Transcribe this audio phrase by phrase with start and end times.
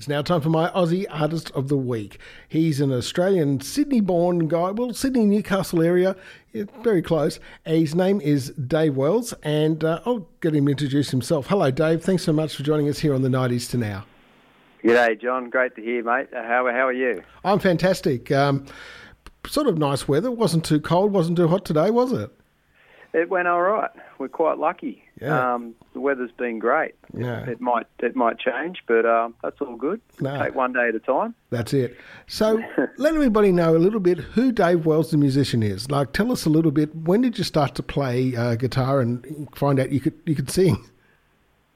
[0.00, 2.18] It's now time for my Aussie Artist of the Week.
[2.48, 6.16] He's an Australian Sydney born guy, well, Sydney, Newcastle area,
[6.82, 7.38] very close.
[7.66, 11.48] His name is Dave Wells, and uh, I'll get him to introduce himself.
[11.48, 12.02] Hello, Dave.
[12.02, 14.06] Thanks so much for joining us here on the 90s to now.
[14.82, 15.50] G'day, John.
[15.50, 16.28] Great to hear, mate.
[16.34, 17.22] Uh, how, how are you?
[17.44, 18.32] I'm fantastic.
[18.32, 18.64] Um,
[19.46, 20.30] sort of nice weather.
[20.30, 22.30] wasn't too cold, wasn't too hot today, was it?
[23.12, 23.90] It went all right.
[24.18, 25.04] We're quite lucky.
[25.20, 25.54] Yeah.
[25.54, 26.94] Um, the weather's been great.
[27.12, 27.44] Yeah.
[27.44, 30.00] It might it might change, but um, that's all good.
[30.20, 30.42] No.
[30.42, 31.34] Take one day at a time.
[31.50, 31.96] That's it.
[32.26, 32.62] So
[32.96, 35.90] let everybody know a little bit who Dave Wells, the musician, is.
[35.90, 36.94] Like, tell us a little bit.
[36.94, 40.50] When did you start to play uh, guitar and find out you could you could
[40.50, 40.82] sing?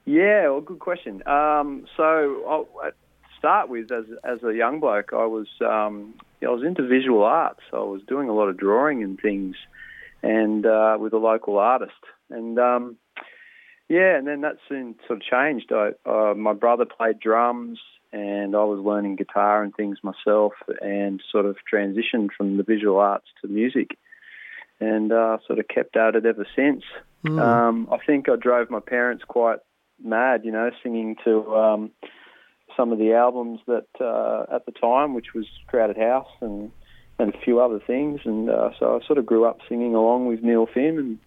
[0.05, 1.27] Yeah, well, good question.
[1.27, 2.91] Um, so I'll, i
[3.37, 7.61] start with as as a young bloke, I was um, I was into visual arts.
[7.73, 9.55] I was doing a lot of drawing and things,
[10.23, 11.93] and uh, with a local artist,
[12.29, 12.97] and um,
[13.87, 15.71] yeah, and then that soon sort of changed.
[15.71, 17.79] I, uh, my brother played drums,
[18.11, 22.99] and I was learning guitar and things myself, and sort of transitioned from the visual
[22.99, 23.97] arts to music,
[24.79, 26.83] and uh, sort of kept at it ever since.
[27.39, 29.59] Um, I think I drove my parents quite
[30.03, 31.91] mad, you know, singing to um,
[32.75, 36.71] some of the albums that uh, at the time, which was Crowded House and
[37.17, 40.25] and a few other things, and uh, so I sort of grew up singing along
[40.27, 41.19] with Neil Finn and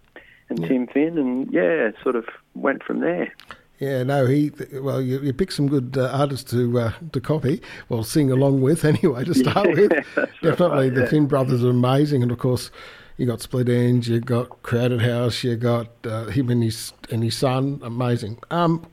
[0.49, 3.31] and Tim Finn, and yeah, sort of went from there.
[3.79, 4.51] Yeah, no, he.
[4.73, 8.61] Well, you, you picked some good uh, artists to uh, to copy, well, sing along
[8.61, 9.23] with anyway.
[9.23, 9.91] To start Yeah, with,
[10.41, 11.07] definitely right, the yeah.
[11.09, 12.71] Finn brothers are amazing, and of course,
[13.17, 17.23] you got Split Enz, you got Crowded House, you got uh, him and his and
[17.23, 18.37] his son, amazing.
[18.51, 18.85] Um,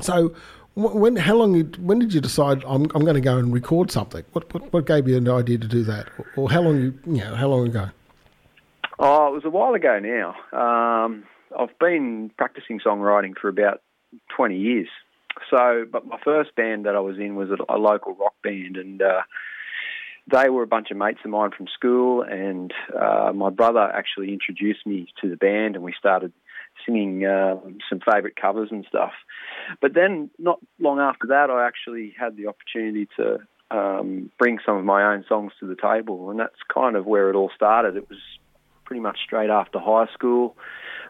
[0.00, 0.34] so.
[0.74, 3.90] When how long you, when did you decide I'm I'm going to go and record
[3.90, 4.24] something?
[4.30, 6.96] What, what what gave you an idea to do that, or, or how long you
[7.04, 7.88] you know how long ago?
[8.98, 10.34] Oh, it was a while ago now.
[10.52, 11.24] Um,
[11.56, 13.80] I've been practicing songwriting for about
[14.36, 14.88] 20 years.
[15.50, 18.76] So, but my first band that I was in was a, a local rock band,
[18.76, 19.20] and uh,
[20.32, 22.22] they were a bunch of mates of mine from school.
[22.22, 26.32] And uh, my brother actually introduced me to the band, and we started
[26.84, 27.56] singing uh,
[27.88, 29.12] some favourite covers and stuff.
[29.80, 33.38] But then, not long after that, I actually had the opportunity to
[33.70, 37.30] um, bring some of my own songs to the table, and that's kind of where
[37.30, 37.96] it all started.
[37.96, 38.18] It was
[38.88, 40.56] pretty much straight after high school.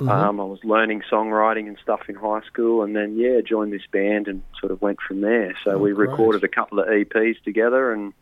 [0.00, 3.86] Um, I was learning songwriting and stuff in high school, and then yeah, joined this
[3.90, 5.54] band and sort of went from there.
[5.64, 6.10] So Oh, we great.
[6.10, 8.12] recorded a couple of EPs together, and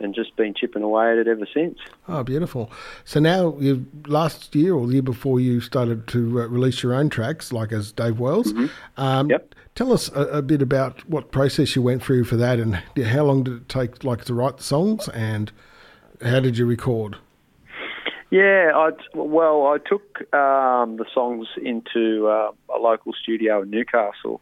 [0.00, 1.76] and just been chipping away at it ever since.
[2.08, 2.70] Oh, beautiful.
[3.04, 6.94] So now, you last year or the year before, you started to uh, release your
[6.94, 8.52] own tracks, like as Dave Wells.
[8.96, 9.54] Um, Yep.
[9.74, 13.24] Tell us a, a bit about what process you went through for that, and how
[13.24, 15.50] long did it take, like, to write the songs, and
[16.22, 17.16] how did you record?
[18.30, 24.40] Yeah, I well, I took um, the songs into uh, a local studio in Newcastle,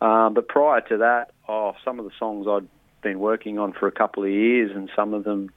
[0.00, 2.68] um, but prior to that, oh, some of the songs I'd
[3.02, 5.50] been working on for a couple of years, and some of them,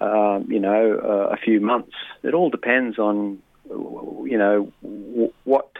[0.00, 1.92] um, you know, uh, a few months.
[2.22, 3.38] It all depends on,
[3.68, 5.70] you know, w- what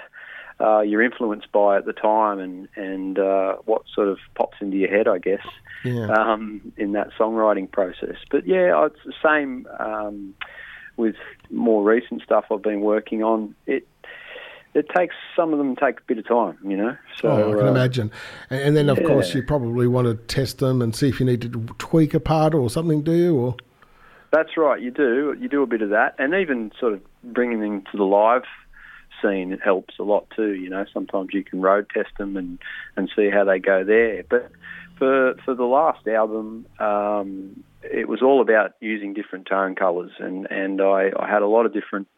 [0.61, 4.77] uh, you're influenced by at the time, and and uh, what sort of pops into
[4.77, 5.47] your head, I guess
[5.85, 6.11] Yeah.
[6.13, 8.17] um, in that songwriting process.
[8.31, 10.35] But yeah, it's the same um,
[11.01, 11.17] with
[11.51, 13.55] more recent stuff I've been working on.
[13.67, 13.87] It
[14.73, 16.97] it takes some of them take a bit of time, you know.
[17.21, 18.13] So oh, I can uh, imagine.
[18.51, 21.43] And, then, of course, you probably want to test them and see if you need
[21.43, 23.37] to tweak a part or something, do you?
[23.37, 23.57] Or
[24.31, 24.81] That's right.
[24.81, 25.37] You do.
[25.41, 28.45] You do a bit of that, and even sort of bringing them to the live
[29.21, 30.55] scene it helps a lot too.
[30.55, 32.59] You know, sometimes you can road test them and
[32.97, 34.23] and see how they go there.
[34.29, 34.53] But
[34.99, 40.47] for for the last album, um, it was all about using different tone colours, and
[40.51, 42.09] and I, I had a lot of different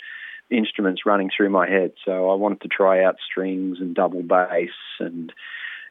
[0.50, 1.92] instruments running through my head.
[2.04, 5.32] So I wanted to try out strings and double bass and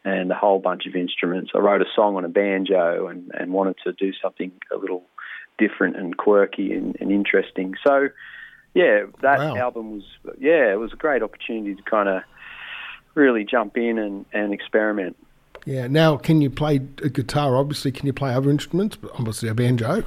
[0.03, 1.51] and a whole bunch of instruments.
[1.53, 5.03] I wrote a song on a banjo and, and wanted to do something a little
[5.59, 7.75] different and quirky and, and interesting.
[7.85, 8.09] So,
[8.73, 9.57] yeah, that Wow.
[9.57, 10.03] album was
[10.39, 12.23] yeah, it was a great opportunity to kind of
[13.13, 15.17] really jump in and, and experiment.
[15.65, 15.87] Yeah.
[15.87, 17.57] Now, can you play a guitar?
[17.57, 18.95] Obviously, can you play other instruments?
[18.95, 20.03] But obviously, a banjo.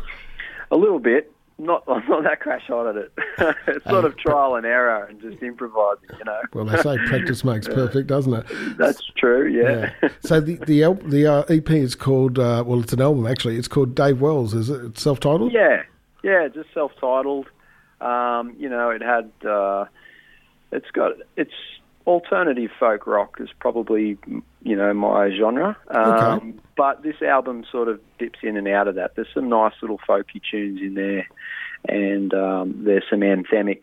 [0.70, 1.30] A little bit.
[1.56, 3.12] Not I'm not that crash hot at it.
[3.68, 6.40] it's sort of trial and error and just improvising, you know.
[6.52, 8.46] Well, they say practice makes perfect, doesn't it?
[8.76, 9.92] That's true, yeah.
[10.02, 10.08] Yeah.
[10.20, 13.56] So the the al- the uh, EP is called uh, well, it's an album actually.
[13.56, 14.52] It's called Dave Wells.
[14.52, 15.52] Is it It's self-titled?
[15.52, 15.82] Yeah,
[16.24, 17.46] yeah, just self-titled.
[18.00, 19.86] Um, you know, it had, uh,
[20.72, 21.54] it's got, it's
[22.06, 24.16] alternative folk rock is probably
[24.62, 25.76] you know my genre.
[25.88, 26.52] Um, Okay.
[26.76, 29.14] But this album sort of dips in and out of that.
[29.14, 31.28] There's some nice little folky tunes in there,
[31.88, 33.82] and um, there's some anthemic,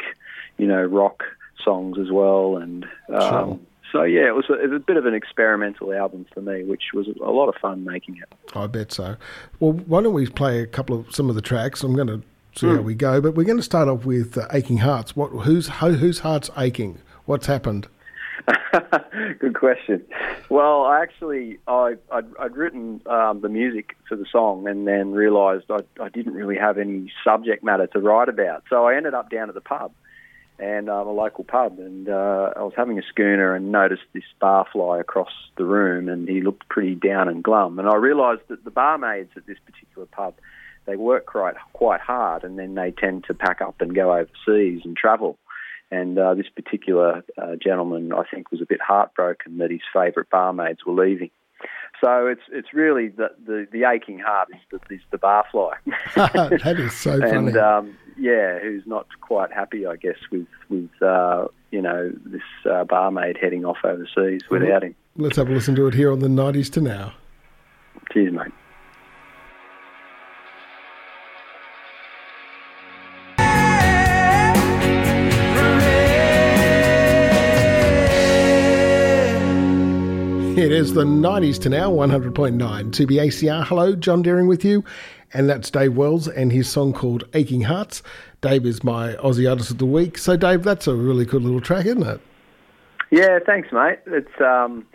[0.57, 1.23] you know, rock
[1.63, 2.57] songs as well.
[2.57, 3.59] And um, Sure.
[3.93, 6.63] so yeah, it was, a, it was a bit of an experimental album for me,
[6.65, 8.27] which was a lot of fun making it.
[8.57, 9.15] I bet so.
[9.61, 11.83] Well, why don't we play a couple of some of the tracks?
[11.83, 12.21] I'm going to
[12.57, 12.75] see Hmm.
[12.75, 15.29] how we go, but we're going to start off with uh, "Aching Hearts." What?
[15.29, 15.69] Whose?
[15.69, 16.97] Who, whose heart's aching?
[17.25, 17.87] What's happened?
[19.39, 20.03] Good question.
[20.49, 25.11] Well, I actually I I'd, I'd written um, the music for the song and then
[25.11, 28.63] realised I I didn't really have any subject matter to write about.
[28.69, 29.91] So I ended up down at the pub,
[30.59, 34.23] and um, a local pub, and uh, I was having a schooner and noticed this
[34.41, 37.79] barfly across the room, and he looked pretty down and glum.
[37.79, 40.35] And I realised that the barmaids at this particular pub.
[40.87, 44.81] They work quite quite hard, and then they tend to pack up and go overseas
[44.83, 45.37] and travel.
[45.91, 50.29] And uh, this particular uh, gentleman, I think, was a bit heartbroken that his favourite
[50.29, 51.31] barmaids were leaving.
[52.03, 55.73] So it's it's really the the, the aching heart is the, is the barfly,
[56.63, 57.31] that is so funny.
[57.31, 62.41] and um, yeah, who's not quite happy, I guess, with with uh, you know this
[62.69, 64.95] uh, barmaid heading off overseas without him.
[65.15, 67.13] Let's have a listen to it here on the '90s to now.
[68.11, 68.51] Cheers, mate.
[80.61, 83.65] It is the 90s to now, 100.9 2BACR.
[83.65, 84.85] Hello, John Deering with you.
[85.33, 88.03] And that's Dave Wells and his song called Aching Hearts.
[88.41, 90.19] Dave is my Aussie Artist of the Week.
[90.19, 92.21] So, Dave, that's a really good little track, isn't it?
[93.09, 94.01] Yeah, thanks, mate.
[94.05, 94.85] It's um,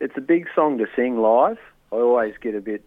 [0.00, 1.58] it's a big song to sing live.
[1.92, 2.82] I always get a bit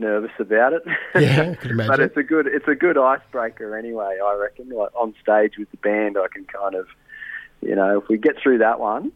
[0.00, 0.82] nervous about it.
[1.14, 1.92] Yeah, I can imagine.
[1.92, 4.18] but it's a good it's a good icebreaker anyway.
[4.22, 4.70] I reckon.
[4.70, 6.88] Like on stage with the band, I can kind of,
[7.62, 9.12] you know, if we get through that one,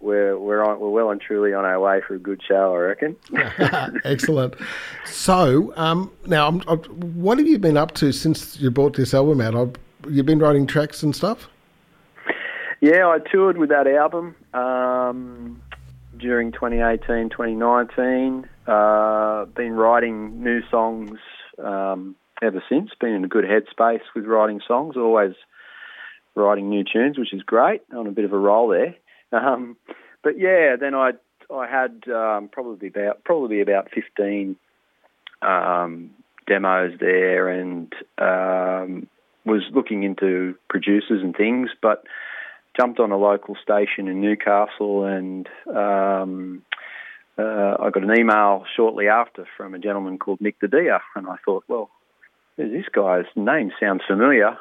[0.00, 2.74] we're we're on, we're well and truly on our way for a good show.
[2.74, 3.16] I reckon.
[4.04, 4.54] Excellent.
[5.04, 6.78] So, um, now, I'm, I'm,
[7.14, 9.54] what have you been up to since you brought this album out?
[9.54, 9.74] I've,
[10.08, 11.48] you've been writing tracks and stuff?
[12.80, 15.62] Yeah, I toured with that album um,
[16.18, 18.48] during 2018, 2019.
[18.66, 21.18] Uh, been writing new songs
[21.62, 22.90] um, ever since.
[23.00, 24.96] Been in a good headspace with writing songs.
[24.96, 25.34] Always
[26.34, 27.80] writing new tunes, which is great.
[27.96, 28.94] On a bit of a roll there.
[29.32, 29.76] Um,
[30.22, 31.12] but yeah, then I
[31.52, 34.56] I had um, probably about probably about 15
[35.42, 36.10] um,
[36.46, 39.06] demos there, and um,
[39.44, 42.04] was looking into producers and things, but
[42.78, 46.62] jumped on a local station in Newcastle and um,
[47.38, 51.36] uh, I got an email shortly after from a gentleman called Nick DiDia, and I
[51.44, 51.90] thought, well,
[52.56, 54.56] this guy's name sounds familiar.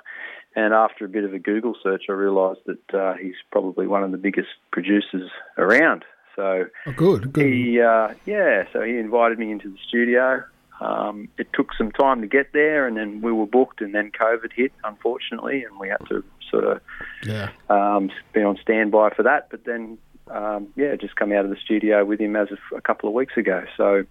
[0.56, 4.04] And after a bit of a Google search, I realised that uh, he's probably one
[4.04, 6.06] of the biggest producers around.
[6.36, 7.46] So Oh, good, good.
[7.46, 10.44] he, uh, yeah, so he invited me into the studio.
[10.82, 14.12] Um, it took some time to get there, and then we were booked, and then
[14.12, 16.82] COVID hit, unfortunately, and we had to sort of
[17.24, 17.50] yeah.
[17.70, 19.48] um, be on standby for that.
[19.50, 19.98] But then,
[20.30, 23.16] um, yeah, just come out of the studio with him as of a couple of
[23.16, 23.64] weeks ago.
[23.78, 24.06] So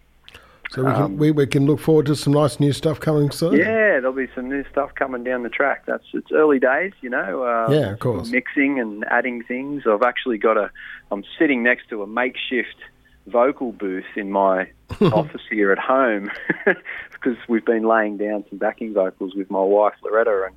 [0.70, 3.30] So we can, um, we, we can look forward to some nice new stuff coming
[3.30, 3.54] soon.
[3.54, 5.84] yeah, there'll be some new stuff coming down the track.
[5.86, 7.44] That's it's early days, you know.
[7.44, 8.30] Uh, Yeah, of course.
[8.30, 9.84] Mixing and adding things.
[9.86, 10.70] I've actually got a.
[11.10, 12.76] I'm sitting next to a makeshift
[13.26, 14.68] vocal booth in my
[15.00, 16.30] office here at home
[17.12, 20.56] because we've been laying down some backing vocals with my wife Loretta and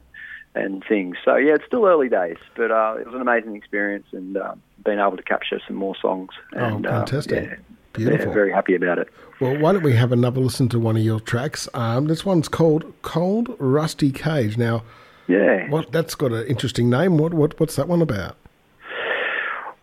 [0.55, 1.17] and things.
[1.23, 4.55] So yeah, it's still early days, but uh, it was an amazing experience and uh,
[4.83, 6.31] been able to capture some more songs.
[6.53, 7.43] And, Oh, fantastic.
[7.49, 7.55] Yeah,
[7.97, 8.27] Beautiful.
[8.27, 9.09] Yeah, very happy about it.
[9.39, 11.67] Well, why don't we have another listen to one of your tracks?
[11.73, 14.57] Um, this one's called Cold Rusty Cage.
[14.57, 14.83] Now,
[15.27, 15.69] Yeah.
[15.69, 17.17] what that's got an interesting name.
[17.17, 18.35] What what what's that one about?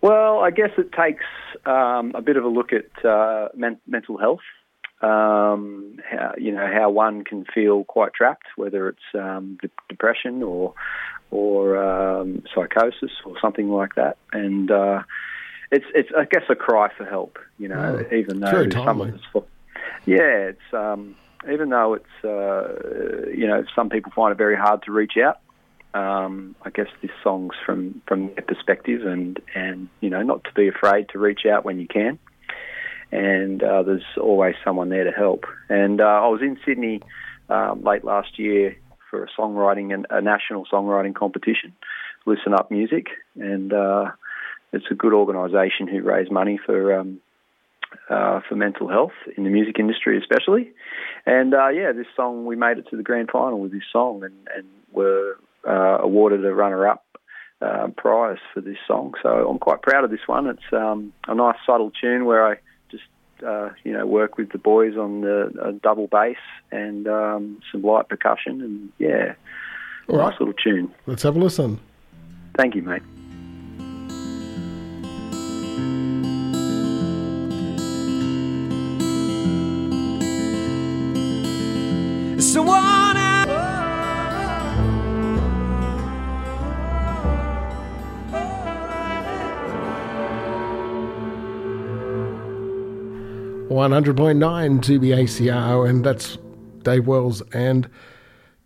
[0.00, 1.24] Well, I guess it takes
[1.64, 4.40] um, a bit of a look at uh, men- mental health.
[5.00, 10.42] Um, how, you know how one can feel quite trapped, whether it's um, de- depression
[10.42, 10.74] or
[11.30, 15.02] or um, psychosis or something like that, and uh,
[15.74, 17.38] it's it's I guess a cry for help.
[17.58, 19.20] You know, Oh, even it's very though some of us,
[20.06, 21.16] yeah, it's um,
[21.52, 25.40] even though it's uh, you know some people find it very hard to reach out
[25.94, 30.52] um, I guess this song's from from their perspective, and and you know not to
[30.52, 32.18] be afraid to reach out when you can,
[33.12, 35.44] and uh, there's always someone there to help.
[35.68, 37.00] And uh, I was in Sydney
[37.48, 38.76] um, late last year
[39.08, 41.72] for a songwriting and a national songwriting competition,
[42.26, 43.06] Listen Up Music,
[43.38, 44.10] and uh,
[44.74, 46.98] it's a good organisation who raise money for.
[46.98, 47.20] Um,
[48.10, 50.72] uh, for mental health in the music industry, especially,
[51.26, 54.24] and uh, yeah, this song we made it to the grand final with this song,
[54.24, 57.04] and, and were uh, awarded a runner-up
[57.62, 59.14] uh, prize for this song.
[59.22, 60.48] So I'm quite proud of this one.
[60.48, 62.56] It's um, a nice subtle tune where I
[62.90, 63.04] just
[63.46, 66.36] uh, you know work with the boys on the double bass
[66.70, 69.34] and um, some light percussion, and yeah,
[70.08, 70.40] All nice right.
[70.40, 70.92] little tune.
[71.06, 71.78] Let's have a listen.
[72.56, 73.02] Thank you, mate.
[82.44, 83.34] Someone else.
[93.70, 96.38] 100.9 2BACR, and that's
[96.82, 97.88] Dave Wells and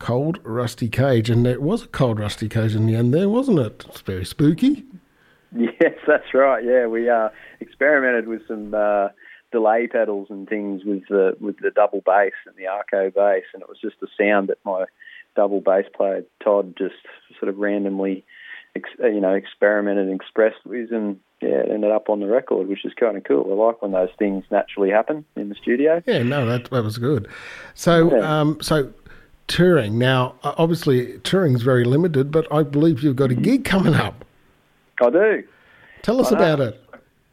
[0.01, 1.31] Cold Rusty Cage.
[1.31, 3.85] And it was a cold rusty cage in the end there, wasn't it?
[3.89, 4.85] It's very spooky.
[5.57, 6.63] Yes, that's right.
[6.63, 7.31] Yeah, we uh,
[7.61, 9.09] experimented with some uh,
[9.53, 13.63] delay pedals and things with the with the double bass and the arco bass, and
[13.63, 14.85] it was just the sound that my
[15.37, 16.95] double bass player Todd just
[17.39, 18.25] sort of randomly,
[18.77, 22.27] ex- uh, you know, experimented and expressed with, and yeah, it ended up on the
[22.27, 23.47] record, which is kind of cool.
[23.51, 26.03] I like when those things naturally happen in the studio.
[26.07, 27.29] Yeah, no, that that was good.
[27.75, 28.41] So, Yeah.
[28.41, 28.93] um, so
[29.47, 30.35] touring now.
[30.43, 34.25] Obviously, touring's very limited, but I believe you've got a gig coming up.
[35.01, 35.45] I do.
[36.03, 36.43] Tell us I know.
[36.55, 36.85] about it.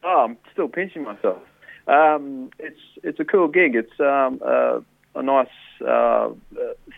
[0.04, 1.40] Oh, I'm still pinching myself.
[1.88, 3.76] Um, it's it's a cool gig.
[3.76, 4.80] It's um, uh,
[5.16, 5.48] a nice
[5.82, 6.30] uh, uh,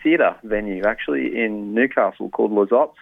[0.02, 2.96] theatre venue actually in Newcastle called Lizotte's.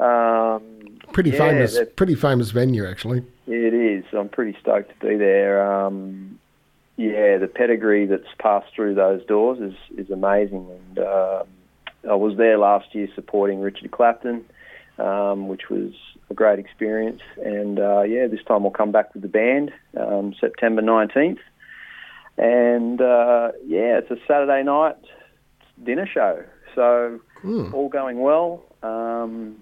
[0.00, 3.24] Um, Pretty yeah, famous, pretty famous venue actually.
[3.46, 4.04] it is.
[4.12, 5.72] I'm pretty stoked to be there.
[5.72, 6.38] Um,
[6.96, 11.46] yeah, the pedigree that's passed through those doors is is amazing, and um,
[12.08, 14.44] I was there last year supporting Richard Clapton,
[14.98, 15.92] um, which was
[16.30, 17.22] a great experience.
[17.44, 21.38] And uh, yeah, this time I'll come back with the band um, September 19th,
[22.36, 24.96] and uh, yeah, it's a Saturday night
[25.84, 26.44] dinner show.
[26.74, 27.72] So Hmm.
[27.72, 28.64] all going well.
[28.82, 29.56] Um,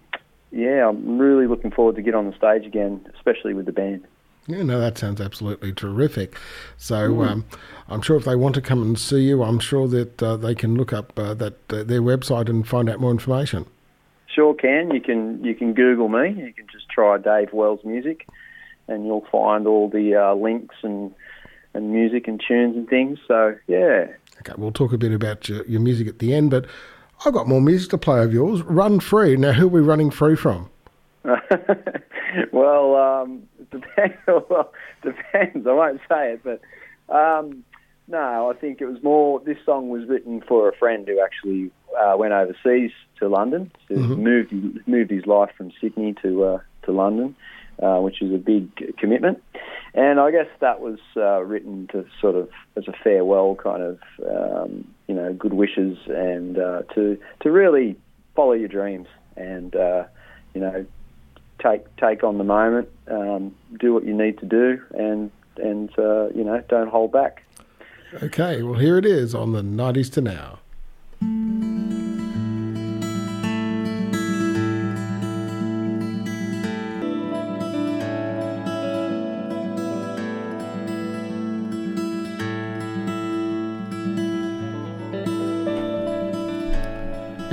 [0.51, 4.05] yeah, I'm really looking forward to get on the stage again, especially with the band.
[4.47, 6.39] Yeah, no, that sounds absolutely terrific.
[6.79, 7.45] So um,
[7.89, 10.55] I'm sure if they want to come and see you, I'm sure that uh, they
[10.55, 13.67] can look up uh, that uh, their website and find out more information.
[14.37, 14.93] Sure can.
[14.93, 16.29] You can you can Google me.
[16.29, 18.29] You can just try Dave Wells Music,
[18.87, 21.13] and you'll find all the uh, links and
[21.75, 23.19] and music and tunes and things.
[23.27, 24.07] So yeah,
[24.41, 26.67] Okay, we'll talk a bit about your, your music at the end, but
[27.25, 28.63] I've got more music to play of yours.
[28.63, 29.37] Run Free.
[29.37, 30.69] Now, who are we running free from?
[32.53, 34.17] well, um, depends.
[34.27, 35.67] well, depends.
[35.67, 36.61] I won't say it, but
[37.13, 37.65] um,
[38.09, 39.41] no, I think it was more.
[39.41, 43.95] This song was written for a friend who actually uh, went overseas to London, so
[43.95, 44.53] moved
[44.87, 47.35] moved his life from Sydney to uh, to London,
[47.83, 49.43] uh, which is a big commitment.
[49.95, 53.99] And I guess that was uh, written to sort of as a farewell, kind of
[54.29, 57.97] um, you know, good wishes and uh, to to really
[58.35, 60.05] follow your dreams and uh,
[60.55, 60.87] you know
[61.63, 66.29] take take on the moment, um, do what you need to do, and and uh,
[66.35, 67.43] you know don't hold back.
[68.23, 70.61] Okay, well, here it is on the 90s to now.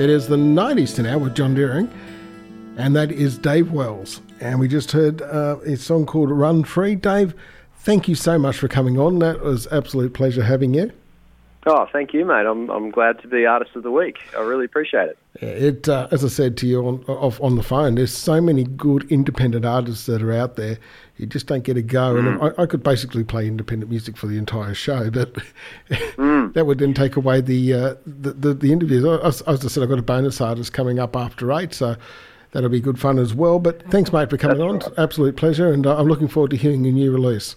[0.04, 1.90] It is the 90s to now with John Deering,
[2.76, 4.20] and that is Dave Wells.
[4.42, 6.96] And we just heard uh, his song called Run Free.
[6.96, 7.34] Dave,
[7.78, 9.20] thank you so much for coming on.
[9.20, 10.92] That was absolute pleasure having you.
[11.66, 12.46] Oh, thank you, mate.
[12.46, 14.18] I'm I'm glad to be artist of the week.
[14.38, 15.18] I really appreciate it.
[15.42, 18.66] It, uh, as I said to you on off on the phone, there's so many
[18.66, 20.78] good independent artists that are out there.
[21.18, 22.18] You just don't get a go.
[22.18, 25.36] And I, I could basically play independent music for the entire show, but
[25.88, 29.06] that would then take away the uh, the, the, the interviews.
[29.24, 31.96] As, as I said, I've got a bonus artist coming up after eight, so
[32.52, 33.60] that'll be good fun as well.
[33.60, 34.82] But thanks, mate, for coming on.
[34.98, 37.56] Absolute pleasure, and uh, I'm looking forward to hearing your new release.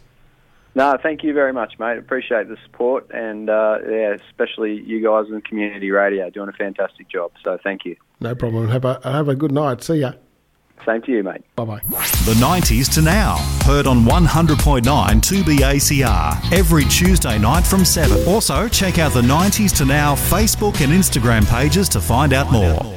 [0.76, 1.96] No, thank you very much, mate.
[1.96, 7.08] Appreciate the support, and uh, yeah, especially you guys in community radio doing a fantastic
[7.08, 7.32] job.
[7.42, 7.96] So thank you.
[8.20, 8.68] No problem.
[8.68, 9.82] Have a have a good night.
[9.82, 10.12] See ya.
[10.84, 11.42] Same to you, mate.
[11.56, 11.80] Bye bye.
[12.26, 13.36] The 90s to now.
[13.64, 18.28] Heard on 100.9 2BACR every Tuesday night from 7.
[18.28, 22.95] Also, check out the 90s to now Facebook and Instagram pages to find out more.